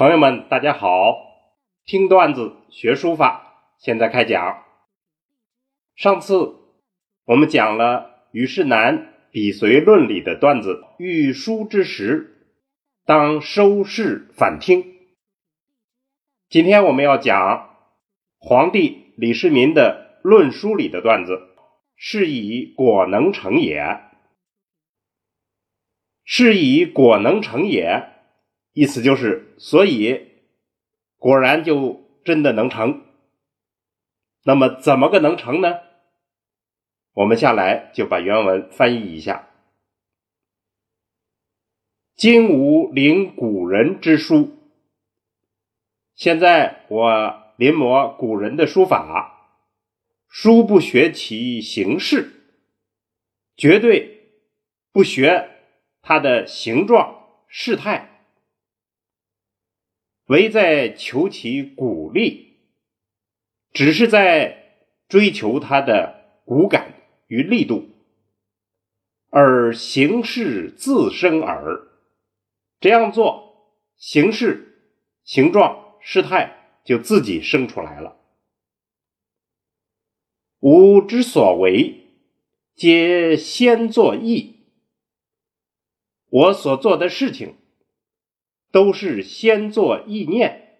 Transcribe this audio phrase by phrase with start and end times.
[0.00, 1.44] 朋友们，大家好！
[1.84, 4.64] 听段子学书法，现在开讲。
[5.94, 6.54] 上次
[7.26, 8.98] 我们讲了虞世南
[9.30, 12.48] 《笔随论》里的段子：“欲书之时，
[13.04, 14.86] 当收视反听。”
[16.48, 17.68] 今天我们要讲
[18.38, 21.42] 皇帝李世民的《论书》里的段子
[21.94, 24.00] ：“是以果能成也。”
[26.24, 28.09] 是以果能成也，
[28.80, 30.30] 意思就是，所以
[31.18, 33.04] 果然就真的能成。
[34.42, 35.80] 那么怎么个能成呢？
[37.12, 39.50] 我们下来就把原文翻译一下：
[42.14, 44.56] 今吾临古人之书，
[46.14, 49.58] 现在我临摹古人的书法，
[50.26, 52.30] 书不学其形式，
[53.58, 54.38] 绝对
[54.90, 55.50] 不学。
[56.00, 58.19] 它的形状、事态，
[60.30, 62.60] 唯在求其骨力，
[63.72, 64.76] 只是在
[65.08, 66.94] 追求它的骨感
[67.26, 67.88] 与力度，
[69.30, 71.88] 而形式自生耳。
[72.78, 74.92] 这样做，形式、
[75.24, 78.16] 形状、事态就自己生出来了。
[80.60, 82.06] 吾之所为，
[82.76, 84.60] 皆先作意。
[86.28, 87.56] 我所做的事情，
[88.70, 90.78] 都是先做意念，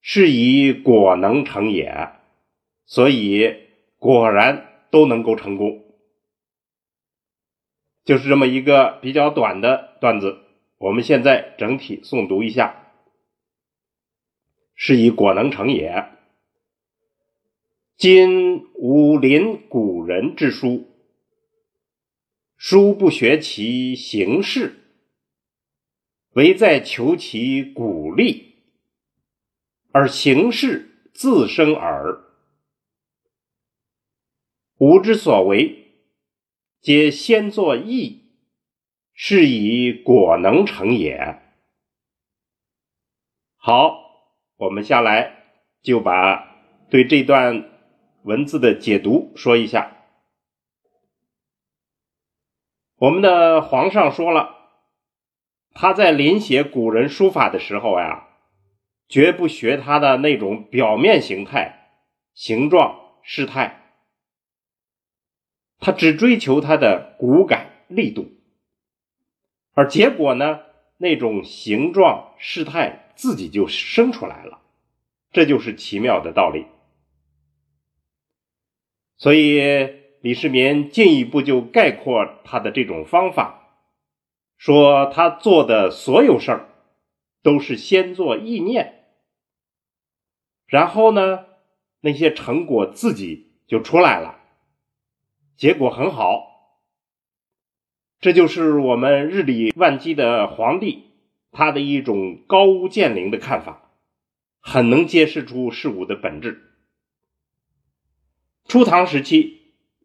[0.00, 2.10] 是以果能成也，
[2.86, 3.54] 所以
[3.98, 5.84] 果然都能够成功。
[8.04, 10.38] 就是这么一个比较短的段子，
[10.78, 12.92] 我们现在整体诵读一下：
[14.74, 16.06] 是以果能成也。
[17.96, 20.86] 今吾临古人之书。
[22.56, 24.87] 书不学其形式，
[26.38, 28.54] 唯在求其骨力，
[29.90, 32.20] 而形式自生耳。
[34.76, 35.96] 吾之所为，
[36.80, 38.22] 皆先作意，
[39.12, 41.42] 是以果能成也。
[43.56, 43.98] 好，
[44.58, 46.56] 我们下来就把
[46.88, 47.68] 对这段
[48.22, 49.96] 文字的解读说一下。
[52.94, 54.57] 我们的皇上说了，
[55.80, 58.26] 他在临写古人书法的时候呀，
[59.08, 61.92] 绝不学他的那种表面形态、
[62.34, 63.92] 形状、事态，
[65.78, 68.28] 他只追求他的骨感、力度，
[69.72, 70.62] 而结果呢，
[70.96, 74.60] 那种形状、事态自己就生出来了，
[75.30, 76.66] 这就是奇妙的道理。
[79.16, 79.96] 所以。
[80.20, 83.57] 李世民进一步就概括他的这种方法，
[84.58, 86.68] 说他做的所有事儿
[87.42, 89.04] 都是先做意念，
[90.66, 91.46] 然后呢，
[92.00, 94.38] 那些成果自己就出来了，
[95.56, 96.46] 结果很好。
[98.20, 101.12] 这就是我们日理万机的皇帝
[101.52, 103.90] 他的一种高屋建瓴的看法，
[104.60, 106.74] 很能揭示出事物的本质。
[108.66, 109.56] 初唐时期。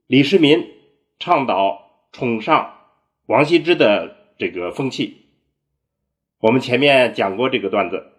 [0.06, 0.70] 李世民
[1.18, 2.76] 倡导崇尚
[3.26, 5.28] 王羲之的这个风气，
[6.40, 8.12] 我们前面讲过这个段子。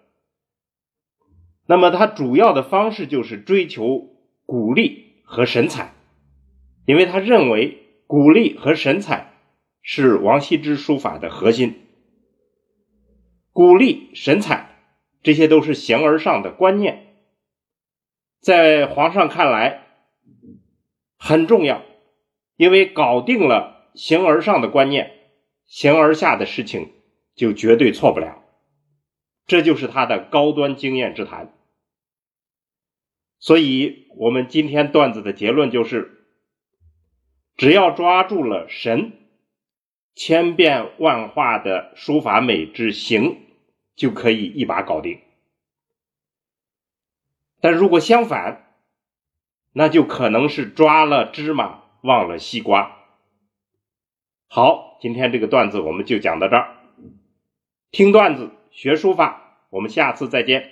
[1.66, 5.94] 那么他主要的方式就是追求鼓励和神采，
[6.86, 9.32] 因为他认为鼓励和神采
[9.82, 11.74] 是王羲之书法的核心。
[13.52, 14.78] 鼓励、神采，
[15.22, 17.16] 这些都是形而上的观念，
[18.40, 19.82] 在皇上看来。
[21.16, 21.82] 很重要，
[22.56, 25.13] 因为搞定了形而上的观念，
[25.74, 26.92] 形而下的事情
[27.34, 28.44] 就绝对错不了。
[29.44, 31.52] 这就是他的高端经验之谈。
[33.40, 36.28] 所以，我们今天段子的结论就是：
[37.56, 39.14] 只要抓住了神，
[40.14, 43.40] 千变万化的书法美之形，
[43.96, 45.20] 就可以一把搞定。
[47.60, 48.76] 但如果相反，
[49.72, 53.00] 那就可能是抓了芝麻忘了西瓜。
[54.56, 56.76] 好，今天这个段子我们就讲到这儿。
[57.90, 60.70] 听段子学书法，我们下次再见。